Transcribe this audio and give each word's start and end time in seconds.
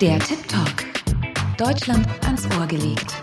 Der 0.00 0.18
Tip 0.18 0.48
Talk. 0.48 0.86
Deutschland 1.58 2.06
ans 2.24 2.46
Ohr 2.56 2.66
gelegt. 2.66 3.20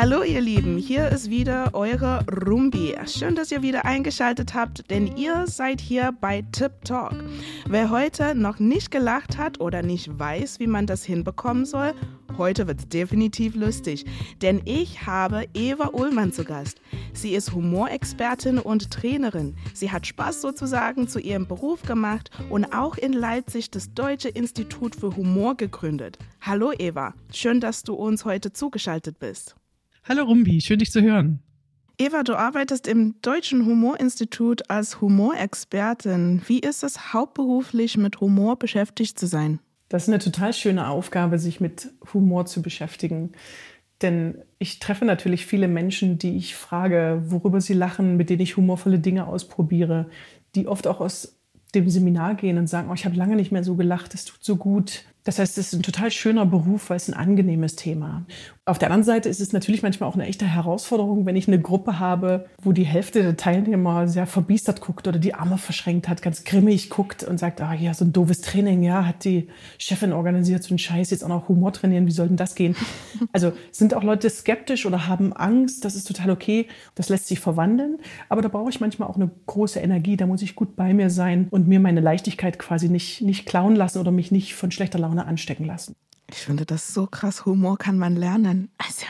Hallo 0.00 0.22
ihr 0.22 0.40
Lieben, 0.40 0.78
hier 0.78 1.08
ist 1.08 1.28
wieder 1.28 1.74
eure 1.74 2.24
Rumbi. 2.26 2.94
Schön, 3.06 3.34
dass 3.34 3.50
ihr 3.50 3.62
wieder 3.62 3.84
eingeschaltet 3.84 4.54
habt, 4.54 4.88
denn 4.90 5.16
ihr 5.16 5.48
seid 5.48 5.80
hier 5.80 6.14
bei 6.20 6.44
Tip 6.52 6.84
Talk. 6.84 7.14
Wer 7.66 7.90
heute 7.90 8.36
noch 8.36 8.60
nicht 8.60 8.92
gelacht 8.92 9.36
hat 9.36 9.60
oder 9.60 9.82
nicht 9.82 10.16
weiß, 10.16 10.60
wie 10.60 10.68
man 10.68 10.86
das 10.86 11.04
hinbekommen 11.04 11.66
soll, 11.66 11.94
heute 12.38 12.68
wird 12.68 12.78
es 12.78 12.88
definitiv 12.88 13.56
lustig, 13.56 14.06
denn 14.40 14.62
ich 14.64 15.04
habe 15.04 15.46
Eva 15.52 15.88
Ullmann 15.92 16.32
zu 16.32 16.44
Gast. 16.44 16.80
Sie 17.12 17.34
ist 17.34 17.52
Humorexpertin 17.52 18.58
und 18.58 18.90
Trainerin. 18.90 19.56
Sie 19.74 19.90
hat 19.90 20.06
Spaß 20.06 20.40
sozusagen 20.40 21.08
zu 21.08 21.18
ihrem 21.18 21.46
Beruf 21.46 21.82
gemacht 21.82 22.30
und 22.50 22.72
auch 22.72 22.96
in 22.96 23.12
Leipzig 23.12 23.70
das 23.70 23.92
Deutsche 23.94 24.28
Institut 24.28 24.94
für 24.94 25.16
Humor 25.16 25.56
gegründet. 25.56 26.18
Hallo 26.40 26.72
Eva, 26.78 27.14
schön, 27.32 27.60
dass 27.60 27.82
du 27.82 27.94
uns 27.94 28.24
heute 28.24 28.52
zugeschaltet 28.52 29.18
bist. 29.18 29.56
Hallo 30.08 30.24
Rumbi, 30.24 30.60
schön 30.60 30.78
dich 30.78 30.90
zu 30.90 31.02
hören. 31.02 31.40
Eva, 31.98 32.22
du 32.22 32.36
arbeitest 32.36 32.86
im 32.86 33.16
Deutschen 33.22 33.66
Humorinstitut 33.66 34.70
als 34.70 35.00
Humorexpertin. 35.00 36.42
Wie 36.46 36.60
ist 36.60 36.84
es, 36.84 37.12
hauptberuflich 37.12 37.96
mit 37.96 38.20
Humor 38.20 38.56
beschäftigt 38.56 39.18
zu 39.18 39.26
sein? 39.26 39.58
Das 39.88 40.04
ist 40.04 40.08
eine 40.08 40.18
total 40.18 40.52
schöne 40.52 40.88
Aufgabe, 40.88 41.38
sich 41.38 41.60
mit 41.60 41.90
Humor 42.12 42.46
zu 42.46 42.62
beschäftigen. 42.62 43.32
Denn 44.02 44.38
ich 44.58 44.78
treffe 44.78 45.04
natürlich 45.04 45.46
viele 45.46 45.68
Menschen, 45.68 46.18
die 46.18 46.36
ich 46.36 46.54
frage, 46.54 47.22
worüber 47.26 47.60
sie 47.60 47.74
lachen, 47.74 48.16
mit 48.16 48.30
denen 48.30 48.42
ich 48.42 48.56
humorvolle 48.56 49.00
Dinge 49.00 49.26
ausprobiere, 49.26 50.08
die 50.54 50.68
oft 50.68 50.86
auch 50.86 51.00
aus 51.00 51.40
dem 51.74 51.90
Seminar 51.90 52.34
gehen 52.34 52.58
und 52.58 52.68
sagen, 52.68 52.88
oh, 52.90 52.94
ich 52.94 53.04
habe 53.04 53.16
lange 53.16 53.36
nicht 53.36 53.52
mehr 53.52 53.64
so 53.64 53.74
gelacht, 53.74 54.14
es 54.14 54.24
tut 54.24 54.42
so 54.42 54.56
gut. 54.56 55.04
Das 55.28 55.38
heißt, 55.38 55.58
es 55.58 55.74
ist 55.74 55.78
ein 55.78 55.82
total 55.82 56.10
schöner 56.10 56.46
Beruf, 56.46 56.88
weil 56.88 56.96
es 56.96 57.06
ein 57.06 57.12
angenehmes 57.12 57.76
Thema. 57.76 58.24
Auf 58.64 58.78
der 58.78 58.88
anderen 58.88 59.04
Seite 59.04 59.28
ist 59.28 59.40
es 59.40 59.52
natürlich 59.52 59.82
manchmal 59.82 60.08
auch 60.08 60.14
eine 60.14 60.26
echte 60.26 60.46
Herausforderung, 60.46 61.26
wenn 61.26 61.36
ich 61.36 61.48
eine 61.48 61.60
Gruppe 61.60 61.98
habe, 61.98 62.46
wo 62.62 62.72
die 62.72 62.84
Hälfte 62.84 63.22
der 63.22 63.36
Teilnehmer 63.36 64.08
sehr 64.08 64.26
verbiestert 64.26 64.80
guckt 64.80 65.06
oder 65.06 65.18
die 65.18 65.34
Arme 65.34 65.58
verschränkt 65.58 66.08
hat, 66.08 66.22
ganz 66.22 66.44
grimmig 66.44 66.88
guckt 66.88 67.24
und 67.24 67.38
sagt, 67.38 67.60
ah 67.60 67.74
ja, 67.74 67.92
so 67.92 68.06
ein 68.06 68.12
doofes 68.14 68.40
Training, 68.40 68.82
ja, 68.82 69.04
hat 69.04 69.24
die 69.24 69.48
Chefin 69.76 70.14
organisiert, 70.14 70.62
so 70.62 70.74
ein 70.74 70.78
Scheiß, 70.78 71.10
jetzt 71.10 71.22
auch 71.24 71.28
noch 71.28 71.48
Humor 71.50 71.74
trainieren, 71.74 72.06
wie 72.06 72.10
soll 72.10 72.28
denn 72.28 72.36
das 72.36 72.54
gehen? 72.54 72.74
Also 73.32 73.52
sind 73.70 73.94
auch 73.94 74.02
Leute 74.02 74.30
skeptisch 74.30 74.86
oder 74.86 75.06
haben 75.06 75.32
Angst, 75.34 75.84
das 75.84 75.94
ist 75.94 76.08
total 76.08 76.30
okay, 76.30 76.66
das 76.94 77.08
lässt 77.08 77.26
sich 77.26 77.40
verwandeln, 77.40 77.98
aber 78.28 78.42
da 78.42 78.48
brauche 78.48 78.70
ich 78.70 78.80
manchmal 78.80 79.08
auch 79.08 79.16
eine 79.16 79.30
große 79.46 79.80
Energie, 79.80 80.16
da 80.16 80.26
muss 80.26 80.40
ich 80.40 80.54
gut 80.54 80.76
bei 80.76 80.94
mir 80.94 81.10
sein 81.10 81.48
und 81.50 81.68
mir 81.68 81.80
meine 81.80 82.00
Leichtigkeit 82.00 82.58
quasi 82.58 82.88
nicht, 82.88 83.20
nicht 83.20 83.44
klauen 83.44 83.76
lassen 83.76 83.98
oder 83.98 84.10
mich 84.10 84.30
nicht 84.30 84.54
von 84.54 84.70
schlechter 84.70 84.98
Laune 84.98 85.17
anstecken 85.26 85.66
lassen. 85.66 85.94
Ich 86.30 86.38
finde 86.38 86.66
das 86.66 86.92
so 86.92 87.06
krass. 87.06 87.46
Humor 87.46 87.78
kann 87.78 87.98
man 87.98 88.16
lernen. 88.16 88.70
Also, 88.78 89.06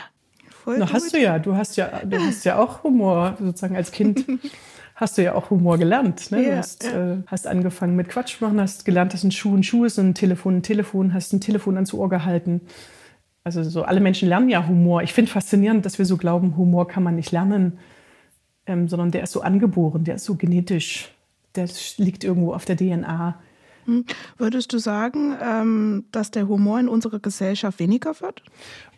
voll 0.49 0.77
Na, 0.79 0.91
hast 0.91 1.13
du 1.13 1.19
ja. 1.19 1.39
Du 1.39 1.55
hast 1.55 1.75
ja, 1.75 2.01
du 2.05 2.17
hast 2.19 2.45
ja 2.45 2.57
auch 2.57 2.83
Humor 2.83 3.35
sozusagen 3.39 3.75
als 3.75 3.91
Kind. 3.91 4.25
hast 4.95 5.17
du 5.17 5.23
ja 5.23 5.33
auch 5.35 5.49
Humor 5.49 5.77
gelernt. 5.77 6.31
Ne? 6.31 6.43
Du 6.43 6.57
hast, 6.57 6.83
ja. 6.83 7.13
äh, 7.13 7.17
hast 7.27 7.47
angefangen 7.47 7.95
mit 7.95 8.09
Quatsch 8.09 8.41
machen, 8.41 8.59
hast 8.59 8.85
gelernt, 8.85 9.13
dass 9.13 9.23
ein 9.23 9.31
Schuh 9.31 9.55
ein 9.55 9.63
Schuh 9.63 9.85
ist 9.85 9.97
und 9.97 10.09
ein 10.09 10.13
Telefon 10.13 10.57
ein 10.57 10.63
Telefon, 10.63 11.13
hast 11.13 11.33
ein 11.33 11.41
Telefon 11.41 11.75
ans 11.75 11.93
Ohr 11.93 12.09
gehalten. 12.09 12.61
Also 13.43 13.63
so 13.63 13.83
alle 13.83 14.01
Menschen 14.01 14.27
lernen 14.27 14.49
ja 14.49 14.67
Humor. 14.67 15.01
Ich 15.01 15.13
finde 15.13 15.31
faszinierend, 15.31 15.85
dass 15.85 15.97
wir 15.97 16.05
so 16.05 16.17
glauben, 16.17 16.57
Humor 16.57 16.87
kann 16.87 17.03
man 17.03 17.15
nicht 17.15 17.31
lernen, 17.31 17.79
ähm, 18.65 18.87
sondern 18.87 19.11
der 19.11 19.23
ist 19.23 19.31
so 19.31 19.41
angeboren, 19.41 20.03
der 20.03 20.15
ist 20.15 20.25
so 20.25 20.35
genetisch, 20.35 21.13
der 21.55 21.67
liegt 21.97 22.23
irgendwo 22.23 22.53
auf 22.53 22.65
der 22.65 22.75
DNA. 22.75 23.39
Hm. 23.89 24.05
Würdest 24.37 24.71
du 24.71 24.77
sagen, 24.77 25.35
ähm, 25.41 26.05
dass 26.11 26.31
der 26.31 26.47
Humor 26.47 26.79
in 26.79 26.87
unserer 26.87 27.19
Gesellschaft 27.19 27.79
weniger 27.79 28.21
wird? 28.21 28.43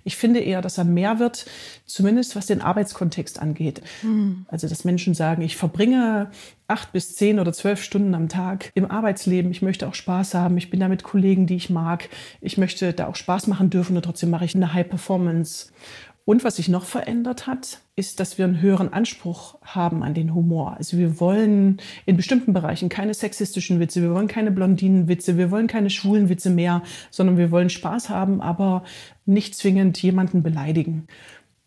Ich 0.04 0.18
finde 0.18 0.40
eher, 0.40 0.62
dass 0.62 0.78
er 0.78 0.84
mehr 0.84 1.20
wird, 1.20 1.46
zumindest 1.86 2.36
was 2.36 2.48
den 2.48 2.62
Arbeitskontext 2.62 3.40
angeht. 3.40 3.82
Mhm. 4.02 4.46
Also, 4.48 4.68
dass 4.68 4.84
Menschen 4.84 5.14
sagen, 5.14 5.44
ich 5.44 5.58
verbringe 5.58 6.32
acht 6.68 6.92
bis 6.92 7.16
zehn 7.16 7.40
oder 7.40 7.54
zwölf 7.54 7.84
Stunden 7.84 8.16
am 8.16 8.28
Tag 8.28 8.72
im 8.74 8.90
Arbeitsleben. 8.90 9.52
Ich 9.52 9.62
möchte 9.62 9.88
auch 9.88 9.94
Spaß 9.94 10.34
haben. 10.34 10.58
Ich 10.58 10.70
bin 10.70 10.80
da 10.80 10.88
mit 10.88 11.04
Kollegen, 11.04 11.46
die 11.46 11.56
ich 11.56 11.70
mag. 11.70 12.10
Ich 12.40 12.58
möchte 12.58 12.94
da 12.94 13.08
auch 13.08 13.16
Spaß 13.16 13.48
machen 13.48 13.70
dürfen 13.70 13.96
und 13.96 14.04
trotzdem 14.04 14.30
mache 14.30 14.46
ich 14.46 14.56
eine 14.56 14.74
High 14.74 14.90
Performance. 14.90 15.68
Und 16.24 16.44
was 16.44 16.58
sich 16.58 16.70
noch 16.70 16.86
verändert 16.86 17.48
hat, 17.48 17.80
ist, 17.96 18.20
dass 18.20 18.38
wir 18.38 18.46
einen 18.46 18.62
höheren 18.62 18.94
Anspruch 18.94 19.58
haben 19.64 20.04
an 20.04 20.14
den 20.14 20.36
Humor. 20.36 20.78
Also 20.78 20.98
wir 20.98 21.20
wollen 21.20 21.78
in 22.06 22.16
bestimmten 22.16 22.54
Bereichen 22.54 22.90
keine 22.90 23.14
sexistischen 23.14 23.80
Witze, 23.80 24.02
wir 24.02 24.14
wollen 24.14 24.28
keine 24.28 24.52
Blondinenwitze, 24.52 25.38
wir 25.38 25.50
wollen 25.50 25.68
keine 25.68 25.90
schwulen 25.90 26.30
Witze 26.30 26.52
mehr, 26.52 26.84
sondern 27.10 27.38
wir 27.38 27.50
wollen 27.50 27.70
Spaß 27.70 28.10
haben, 28.10 28.40
aber 28.42 28.84
nicht 29.26 29.56
zwingend 29.56 30.02
jemanden 30.02 30.44
beleidigen. 30.44 31.08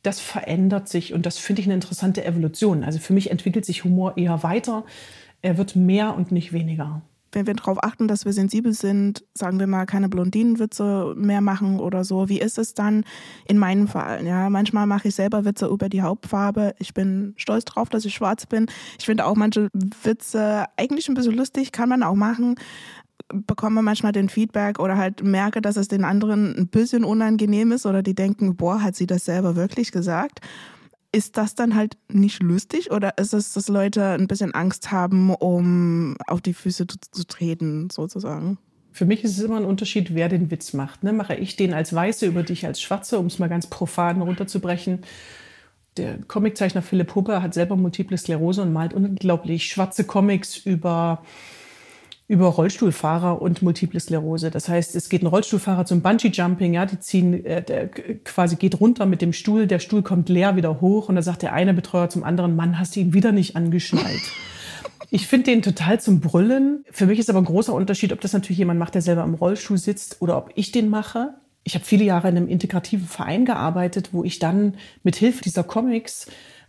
Das 0.03 0.21
verändert 0.21 0.89
sich 0.89 1.15
und 1.15 1.27
das 1.27 1.39
finde 1.39 1.63
ich 1.63 1.67
eine 1.67 1.75
interessante 1.75 2.25
Evolution. 2.25 2.85
Also 2.85 3.01
für 3.01 3.13
mich 3.13 3.31
entwickelt 3.31 3.65
sich 3.65 3.85
Humor 3.85 4.17
eher 4.17 4.43
weiter. 4.43 4.85
Er 5.43 5.59
wird 5.59 5.75
mehr 5.77 6.15
und 6.15 6.31
nicht 6.31 6.53
weniger 6.53 7.03
wenn 7.35 7.47
wir 7.47 7.55
darauf 7.55 7.83
achten, 7.83 8.09
dass 8.09 8.25
wir 8.25 8.33
sensibel 8.33 8.73
sind, 8.73 9.25
sagen 9.35 9.59
wir 9.59 9.67
mal, 9.67 9.87
keine 9.87 10.09
Blondinenwitze 10.09 11.15
mehr 11.17 11.41
machen 11.41 11.81
oder 11.81 12.05
so, 12.05 12.29
wie 12.29 12.41
ist 12.41 12.59
es 12.59 12.75
dann 12.75 13.05
in 13.47 13.59
meinem 13.59 13.89
Fall? 13.89 14.25
Ja, 14.25 14.51
manchmal 14.51 14.87
mache 14.87 15.09
ich 15.09 15.15
selber 15.15 15.45
Witze 15.45 15.67
über 15.67 15.89
die 15.89 16.03
Hauptfarbe. 16.03 16.75
Ich 16.79 16.95
bin 16.95 17.35
stolz 17.37 17.65
drauf, 17.65 17.89
dass 17.89 18.05
ich 18.05 18.15
schwarz 18.15 18.47
bin. 18.47 18.67
Ich 18.99 19.07
finde 19.07 19.27
auch 19.27 19.37
manche 19.37 19.69
Witze 20.03 20.65
eigentlich 20.77 21.09
ein 21.09 21.15
bisschen 21.15 21.35
lustig, 21.35 21.73
kann 21.73 21.89
man 21.89 22.03
auch 22.03 22.15
machen 22.15 22.57
bekomme 23.33 23.83
manchmal 23.83 24.13
den 24.13 24.29
Feedback 24.29 24.79
oder 24.79 24.97
halt 24.97 25.23
merke, 25.23 25.61
dass 25.61 25.77
es 25.77 25.89
den 25.89 26.05
anderen 26.05 26.55
ein 26.57 26.69
bisschen 26.69 27.05
unangenehm 27.05 27.73
ist 27.73 27.87
oder 27.87 28.03
die 28.03 28.15
denken, 28.15 28.57
boah, 28.57 28.83
hat 28.83 28.97
sie 28.97 29.07
das 29.07 29.25
selber 29.25 29.57
wirklich 29.57 29.93
gesagt? 29.93 30.41
Ist 31.15 31.37
das 31.37 31.55
dann 31.55 31.77
halt 31.77 31.97
nicht 32.09 32.43
lustig 32.43 32.91
oder 32.91 33.17
ist 33.19 33.35
es, 33.35 33.53
dass 33.53 33.69
Leute 33.69 34.05
ein 34.05 34.27
bisschen 34.27 34.53
Angst 34.53 34.91
haben, 34.91 35.33
um 35.33 36.17
auf 36.27 36.41
die 36.41 36.55
Füße 36.55 36.89
zu, 36.89 36.99
zu 36.99 37.25
treten, 37.25 37.89
sozusagen? 37.89 38.59
Für 38.91 39.05
mich 39.05 39.23
ist 39.23 39.39
es 39.39 39.45
immer 39.45 39.57
ein 39.57 39.65
Unterschied, 39.65 40.15
wer 40.15 40.29
den 40.29 40.51
Witz 40.51 40.73
macht. 40.73 41.05
Ne? 41.05 41.13
Mache 41.13 41.37
ich 41.37 41.55
den 41.55 41.73
als 41.73 41.95
Weiße 41.95 42.27
über 42.27 42.43
dich 42.43 42.67
als 42.67 42.81
Schwarze, 42.81 43.21
um 43.21 43.27
es 43.27 43.39
mal 43.39 43.49
ganz 43.49 43.69
profan 43.69 44.23
runterzubrechen? 44.23 45.03
Der 45.97 46.19
Comiczeichner 46.19 46.83
Philipp 46.83 47.15
Huber 47.15 47.43
hat 47.43 47.55
selber 47.55 47.77
Multiple 47.77 48.19
Sklerose 48.19 48.63
und 48.63 48.73
malt 48.73 48.93
unglaublich 48.93 49.67
schwarze 49.67 50.03
Comics 50.03 50.57
über 50.57 51.23
über 52.27 52.47
Rollstuhlfahrer 52.47 53.43
und 53.43 53.63
Multiple 53.63 54.01
Sklerose. 54.01 54.51
Das 54.51 54.69
heißt, 54.69 54.97
es 54.97 55.09
geht 55.09 55.23
ein 55.23 55.27
Rollstuhlfahrer 55.27 55.85
zum 55.85 56.01
Bungee-Jumping, 56.01 56.73
ja, 56.73 56.87
die 56.87 56.99
ziehen, 56.99 57.45
äh, 57.45 57.63
der 57.63 57.89
quasi 57.89 58.57
geht 58.57 58.81
runter 58.81 59.05
mit 59.05 59.21
dem 59.21 59.33
Stuhl, 59.33 59.67
der 59.67 59.79
Stuhl 59.79 60.03
kommt 60.03 60.29
leer 60.29 60.57
wieder 60.57 60.81
hoch 60.81 61.09
und 61.09 61.17
da 61.17 61.23
sagt 61.23 61.43
der 61.43 61.53
eine 61.53 61.75
Betreuer 61.75 62.09
zum 62.09 62.25
anderen, 62.25 62.57
Mann, 62.57 62.79
hast 62.79 62.97
du 62.97 63.01
ihn 63.01 63.13
wieder 63.13 63.33
nicht 63.33 63.57
angeschnallt. 63.57 64.23
Ich 65.11 65.29
finde 65.29 65.53
den 65.53 65.63
total 65.63 66.01
zum 66.01 66.19
Brüllen. 66.19 66.85
Für 66.91 67.07
mich 67.07 67.21
ist 67.21 67.31
aber 67.31 67.39
ein 67.39 67.45
großer 67.45 67.73
Unterschied, 67.73 68.13
ob 68.13 68.21
das 68.21 68.33
natürlich 68.33 68.59
jemand 68.59 68.81
macht, 68.81 68.97
der 68.97 69.03
selber 69.03 69.23
im 69.23 69.35
Rollstuhl 69.35 69.79
sitzt 69.79 70.21
oder 70.21 70.37
ob 70.37 70.51
ich 70.57 70.73
den 70.73 70.89
mache. 70.89 71.35
Ich 71.63 71.77
habe 71.77 71.85
viele 71.85 72.05
Jahre 72.05 72.29
in 72.31 72.37
einem 72.37 72.49
integrativen 72.49 73.07
Verein 73.07 73.45
gearbeitet, 73.45 74.09
wo 74.11 74.25
ich 74.25 74.41
dann 74.41 74.75
mit 75.05 75.15
Hilfe 75.15 75.43
dieser 75.43 75.63
Comics 75.63 76.27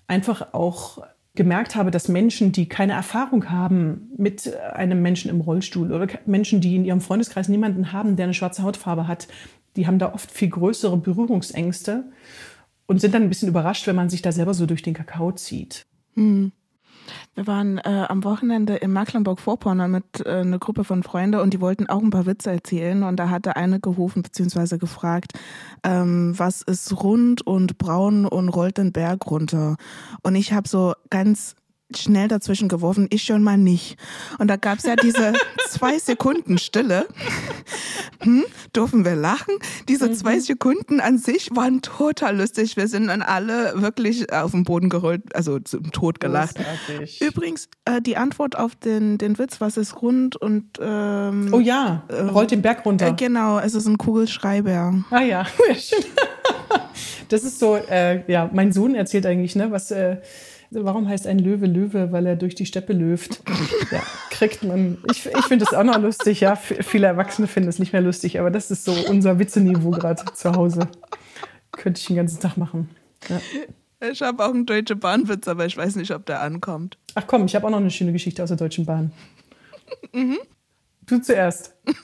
einfach 0.08 0.54
auch 0.54 1.00
gemerkt 1.36 1.76
habe, 1.76 1.92
dass 1.92 2.08
Menschen, 2.08 2.52
die 2.52 2.68
keine 2.68 2.94
Erfahrung 2.94 3.50
haben 3.50 4.10
mit 4.18 4.56
einem 4.74 5.02
Menschen 5.02 5.30
im 5.30 5.42
Rollstuhl 5.42 5.92
oder 5.92 6.08
Menschen, 6.26 6.62
die 6.62 6.76
in 6.76 6.86
ihrem 6.86 7.02
Freundeskreis 7.02 7.50
niemanden 7.50 7.92
haben, 7.92 8.16
der 8.16 8.26
eine 8.26 8.34
schwarze 8.34 8.64
Hautfarbe 8.64 9.08
hat, 9.08 9.28
die 9.76 9.88
haben 9.88 10.00
da 10.00 10.14
oft 10.14 10.32
viel 10.32 10.50
größere 10.50 10.98
Berührungsängste 10.98 12.06
und 12.88 13.02
sind 13.02 13.14
dann 13.14 13.24
ein 13.24 13.30
bisschen 13.30 13.50
überrascht, 13.50 13.88
wenn 13.88 13.96
man 13.96 14.10
sich 14.10 14.22
da 14.22 14.32
selber 14.32 14.54
so 14.54 14.66
durch 14.66 14.82
den 14.82 14.94
Kakao 14.94 15.32
zieht. 15.32 15.86
Mhm. 16.16 16.52
Wir 17.36 17.48
waren 17.48 17.80
äh, 17.80 18.06
am 18.08 18.24
Wochenende 18.24 18.78
in 18.78 18.94
Mecklenburg-Vorpommern 18.94 19.92
mit 19.92 20.26
äh, 20.26 20.30
einer 20.30 20.58
Gruppe 20.58 20.86
von 20.86 21.04
Freunden 21.04 21.42
und 21.42 21.54
die 21.54 21.60
wollten 21.60 21.86
auch 21.88 22.02
ein 22.02 22.10
paar 22.10 22.26
Witze 22.26 22.50
erzählen. 22.50 23.04
Und 23.04 23.18
da 23.18 23.30
hatte 23.30 23.58
eine 23.58 23.82
gerufen 23.82 24.24
bzw. 24.24 24.78
gefragt, 24.78 25.34
ähm, 25.84 26.34
was 26.38 26.62
ist 26.62 27.04
rund 27.04 27.46
und 27.46 27.78
braun 27.78 28.26
und 28.26 28.48
rollt 28.48 28.78
den 28.78 28.94
Berg 28.94 29.30
runter? 29.30 29.76
Und 30.24 30.36
ich 30.36 30.54
habe 30.54 30.70
so 30.70 30.94
ganz 31.10 31.56
schnell 31.94 32.28
dazwischen 32.28 32.68
geworfen, 32.68 33.08
ich 33.12 33.24
schon 33.24 33.44
mal 33.44 33.58
nicht. 33.58 33.98
Und 34.40 34.48
da 34.48 34.56
gab 34.56 34.80
es 34.80 34.86
ja 34.86 34.96
diese 34.96 35.34
zwei 35.70 36.00
Sekunden 36.00 36.58
Stille. 36.58 37.06
Hm, 38.22 38.44
dürfen 38.76 39.06
wir 39.06 39.16
lachen? 39.16 39.54
Diese 39.88 40.10
mhm. 40.10 40.14
zwei 40.14 40.40
Sekunden 40.40 41.00
an 41.00 41.18
sich 41.18 41.50
waren 41.54 41.82
total 41.82 42.38
lustig. 42.38 42.76
Wir 42.78 42.88
sind 42.88 43.08
dann 43.08 43.22
alle 43.22 43.82
wirklich 43.82 44.32
auf 44.34 44.52
den 44.52 44.64
Boden 44.64 44.90
gerollt, 44.90 45.36
also 45.36 45.60
zum 45.60 45.92
Tod 45.92 46.20
gelacht. 46.20 46.56
Großartig. 46.56 47.22
Übrigens, 47.22 47.70
äh, 47.86 48.02
die 48.02 48.18
Antwort 48.18 48.58
auf 48.58 48.76
den, 48.76 49.18
den 49.18 49.38
Witz, 49.38 49.62
was 49.62 49.78
ist 49.78 50.02
rund 50.02 50.36
und 50.36 50.80
ähm, 50.82 51.50
Oh 51.52 51.60
ja, 51.60 52.04
rollt 52.34 52.52
den 52.52 52.62
Berg 52.62 52.86
runter. 52.86 53.10
Äh, 53.10 53.14
genau, 53.14 53.60
es 53.60 53.76
ist 53.76 53.86
ein 53.86 53.98
Kugelschreiber. 53.98 55.04
Ah 55.12 55.22
ja. 55.22 55.46
Das 57.30 57.44
ist 57.44 57.60
so, 57.60 57.76
äh, 57.76 58.24
ja, 58.32 58.50
mein 58.54 58.72
Sohn 58.72 58.96
erzählt 58.96 59.26
eigentlich, 59.26 59.56
ne, 59.56 59.72
was 59.72 59.90
äh, 59.92 60.18
warum 60.84 61.08
heißt 61.08 61.28
ein 61.28 61.40
Löwe 61.40 61.66
Löwe? 61.66 62.12
Weil 62.12 62.26
er 62.26 62.36
durch 62.36 62.56
die 62.56 62.66
Steppe 62.66 62.94
löft. 62.94 63.42
Ja, 63.92 64.02
kriegt 64.32 64.64
man. 64.64 64.98
Ich, 65.12 65.28
ich 65.28 65.46
finde 65.46 65.64
es 65.64 65.74
auch 65.74 65.84
noch 65.84 66.00
lustig, 66.00 66.42
ja. 66.42 66.56
Viele 66.56 67.06
Erwachsene 67.06 67.48
finden 67.48 67.70
es 67.70 67.78
nicht 67.78 67.94
mehr 67.94 68.02
lustig, 68.02 68.40
aber 68.40 68.50
das 68.50 68.72
ist 68.72 68.84
so 68.84 68.94
unser 69.08 69.38
Witzeniveau 69.38 69.92
gerade 69.92 70.26
zu 70.34 70.54
Hause. 70.54 70.88
Könnte 71.72 72.00
ich 72.00 72.08
den 72.08 72.16
ganzen 72.16 72.40
Tag 72.40 72.58
machen. 72.58 72.90
Ja. 73.30 73.40
Ich 74.10 74.22
habe 74.24 74.44
auch 74.44 74.54
einen 74.54 74.66
Deutsche 74.66 74.96
Bahnwitz, 74.96 75.48
aber 75.48 75.66
ich 75.68 75.78
weiß 75.78 75.98
nicht, 75.98 76.12
ob 76.12 76.26
der 76.26 76.42
ankommt. 76.42 76.98
Ach 77.14 77.26
komm, 77.28 77.46
ich 77.46 77.56
habe 77.56 77.68
auch 77.68 77.72
noch 77.72 77.78
eine 77.78 77.92
schöne 77.92 78.12
Geschichte 78.12 78.42
aus 78.42 78.50
der 78.50 78.58
Deutschen 78.58 78.86
Bahn. 78.86 79.12
Mhm. 80.12 80.38
Du 81.06 81.20
zuerst. 81.20 81.76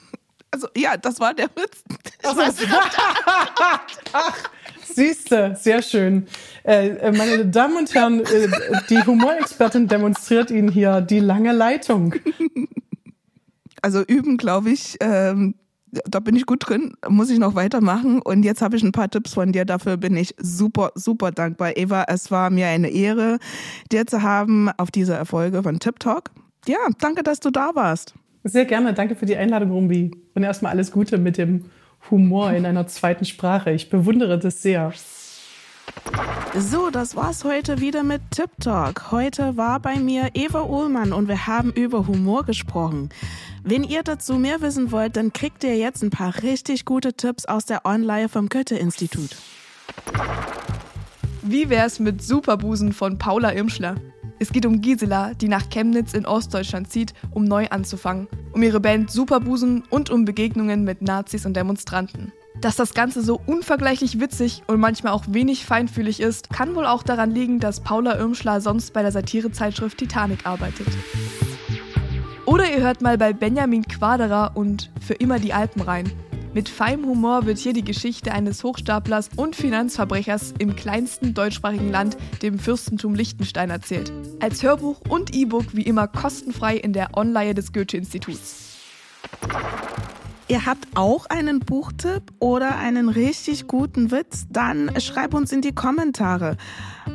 Also 0.53 0.67
ja, 0.75 0.97
das 0.97 1.17
war 1.21 1.33
der 1.33 1.45
Witz. 1.55 1.81
Ach, 2.23 2.35
Ach 4.11 4.50
siehste, 4.95 5.55
sehr 5.59 5.81
schön. 5.81 6.27
Äh, 6.63 6.89
äh, 6.89 7.11
meine 7.11 7.45
Damen 7.45 7.77
und 7.77 7.93
Herren, 7.93 8.21
äh, 8.21 8.47
die 8.89 9.03
Humorexpertin 9.05 9.87
demonstriert 9.87 10.51
Ihnen 10.51 10.69
hier 10.69 11.01
die 11.01 11.19
lange 11.19 11.51
Leitung. 11.51 12.15
Also 13.83 14.03
üben, 14.03 14.37
glaube 14.37 14.69
ich, 14.69 14.97
ähm, 14.99 15.55
da 15.91 16.19
bin 16.19 16.35
ich 16.35 16.45
gut 16.45 16.69
drin, 16.69 16.93
muss 17.09 17.29
ich 17.29 17.39
noch 17.39 17.55
weitermachen. 17.55 18.21
Und 18.21 18.43
jetzt 18.43 18.61
habe 18.61 18.77
ich 18.77 18.83
ein 18.83 18.91
paar 18.91 19.09
Tipps 19.09 19.33
von 19.33 19.51
dir. 19.51 19.65
Dafür 19.65 19.97
bin 19.97 20.15
ich 20.15 20.35
super, 20.37 20.91
super 20.95 21.31
dankbar. 21.31 21.75
Eva, 21.75 22.05
es 22.07 22.31
war 22.31 22.49
mir 22.49 22.67
eine 22.67 22.89
Ehre, 22.89 23.39
dir 23.91 24.05
zu 24.05 24.21
haben 24.21 24.69
auf 24.77 24.91
dieser 24.91 25.17
Erfolge 25.17 25.63
von 25.63 25.79
Tip 25.79 25.99
Talk. 25.99 26.31
Ja, 26.67 26.77
danke, 26.99 27.23
dass 27.23 27.39
du 27.39 27.49
da 27.49 27.71
warst. 27.73 28.13
Sehr 28.43 28.65
gerne. 28.65 28.93
Danke 28.93 29.15
für 29.15 29.25
die 29.25 29.35
Einladung, 29.35 29.71
Rumbi. 29.71 30.11
Und 30.33 30.43
erstmal 30.43 30.71
alles 30.71 30.91
Gute 30.91 31.17
mit 31.17 31.37
dem 31.37 31.65
Humor 32.09 32.51
in 32.51 32.65
einer 32.65 32.87
zweiten 32.87 33.25
Sprache. 33.25 33.71
Ich 33.71 33.89
bewundere 33.89 34.39
das 34.39 34.61
sehr. 34.61 34.91
So, 36.57 36.89
das 36.89 37.15
war's 37.15 37.43
heute 37.43 37.79
wieder 37.79 38.03
mit 38.03 38.21
Tip 38.31 38.49
Talk. 38.59 39.11
Heute 39.11 39.55
war 39.55 39.79
bei 39.79 39.97
mir 39.97 40.31
Eva 40.33 40.63
Uhlmann 40.63 41.13
und 41.13 41.27
wir 41.27 41.47
haben 41.47 41.71
über 41.71 42.07
Humor 42.07 42.43
gesprochen. 42.43 43.09
Wenn 43.63 43.83
ihr 43.83 44.03
dazu 44.03 44.35
mehr 44.35 44.61
wissen 44.61 44.91
wollt, 44.91 45.15
dann 45.15 45.31
kriegt 45.33 45.63
ihr 45.63 45.77
jetzt 45.77 46.03
ein 46.03 46.09
paar 46.09 46.41
richtig 46.43 46.85
gute 46.85 47.13
Tipps 47.13 47.45
aus 47.45 47.65
der 47.65 47.85
Online 47.85 48.27
vom 48.27 48.49
Goethe-Institut. 48.49 49.35
Wie 51.41 51.69
wär's 51.69 51.99
mit 51.99 52.21
Superbusen 52.21 52.91
von 52.91 53.17
Paula 53.17 53.53
Irmschler? 53.53 53.95
Es 54.41 54.51
geht 54.51 54.65
um 54.65 54.81
Gisela, 54.81 55.35
die 55.35 55.47
nach 55.47 55.69
Chemnitz 55.69 56.15
in 56.15 56.25
Ostdeutschland 56.25 56.91
zieht, 56.91 57.13
um 57.29 57.43
neu 57.43 57.67
anzufangen, 57.67 58.27
um 58.53 58.63
ihre 58.63 58.79
Band 58.79 59.11
Superbusen 59.11 59.83
und 59.91 60.09
um 60.09 60.25
Begegnungen 60.25 60.83
mit 60.83 61.03
Nazis 61.03 61.45
und 61.45 61.55
Demonstranten. 61.55 62.31
Dass 62.59 62.75
das 62.75 62.95
Ganze 62.95 63.21
so 63.21 63.39
unvergleichlich 63.45 64.19
witzig 64.19 64.63
und 64.65 64.79
manchmal 64.79 65.13
auch 65.13 65.25
wenig 65.27 65.67
feinfühlig 65.67 66.19
ist, 66.19 66.49
kann 66.49 66.73
wohl 66.73 66.87
auch 66.87 67.03
daran 67.03 67.29
liegen, 67.29 67.59
dass 67.59 67.81
Paula 67.81 68.17
Irmschler 68.17 68.61
sonst 68.61 68.93
bei 68.93 69.03
der 69.03 69.11
Satirezeitschrift 69.11 69.99
Titanic 69.99 70.47
arbeitet. 70.47 70.87
Oder 72.47 72.67
ihr 72.75 72.81
hört 72.81 73.03
mal 73.03 73.19
bei 73.19 73.33
Benjamin 73.33 73.83
Quaderer 73.83 74.53
und 74.55 74.89
Für 75.01 75.13
immer 75.13 75.37
die 75.37 75.53
Alpen 75.53 75.83
rein. 75.83 76.11
Mit 76.53 76.67
feinem 76.67 77.05
Humor 77.05 77.45
wird 77.45 77.59
hier 77.59 77.71
die 77.71 77.83
Geschichte 77.83 78.33
eines 78.33 78.61
Hochstaplers 78.63 79.29
und 79.37 79.55
Finanzverbrechers 79.55 80.53
im 80.59 80.75
kleinsten 80.75 81.33
deutschsprachigen 81.33 81.89
Land, 81.89 82.17
dem 82.41 82.59
Fürstentum 82.59 83.15
Liechtenstein, 83.15 83.69
erzählt. 83.69 84.11
Als 84.41 84.61
Hörbuch 84.61 84.99
und 85.07 85.33
E-Book 85.33 85.67
wie 85.73 85.83
immer 85.83 86.09
kostenfrei 86.09 86.75
in 86.75 86.91
der 86.91 87.15
Online 87.15 87.53
des 87.53 87.71
Goethe-Instituts. 87.71 88.75
Ihr 90.49 90.65
habt 90.65 90.85
auch 90.95 91.27
einen 91.27 91.61
Buchtipp 91.61 92.23
oder 92.39 92.77
einen 92.77 93.07
richtig 93.07 93.67
guten 93.67 94.11
Witz? 94.11 94.45
Dann 94.49 94.91
schreibt 94.99 95.33
uns 95.33 95.53
in 95.53 95.61
die 95.61 95.71
Kommentare. 95.71 96.57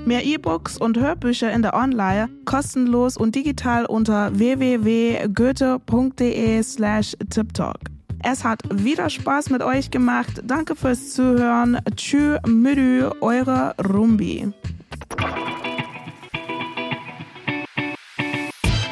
Mehr 0.06 0.24
E-Books 0.24 0.78
und 0.78 0.98
Hörbücher 0.98 1.52
in 1.52 1.60
der 1.60 1.74
Online 1.74 2.30
kostenlos 2.46 3.18
und 3.18 3.34
digital 3.34 3.84
unter 3.84 4.38
www.goethe.de 4.38 6.62
slash 6.62 7.14
tiptalk. 7.28 7.95
Es 8.28 8.42
hat 8.42 8.60
wieder 8.72 9.08
Spaß 9.08 9.50
mit 9.50 9.62
euch 9.62 9.92
gemacht. 9.92 10.40
Danke 10.42 10.74
fürs 10.74 11.14
Zuhören. 11.14 11.78
Tschü, 11.94 12.38
müdü, 12.44 13.08
eure 13.20 13.72
Rumbi. 13.78 14.52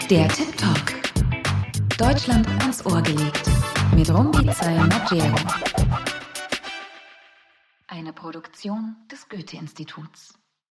Der 0.09 0.29
Tip 0.29 0.57
Talk. 0.57 0.95
Deutschland 1.99 2.47
ans 2.61 2.87
Ohr 2.87 3.03
gelegt. 3.03 3.51
Mit 3.97 4.09
Rumbi 4.09 4.45
Magero. 4.45 5.35
Eine 7.89 8.13
Produktion 8.13 8.95
des 9.11 9.29
Goethe-Instituts. 9.29 10.44